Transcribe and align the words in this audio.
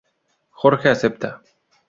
Jorge 0.61 0.89
acepta. 0.89 1.31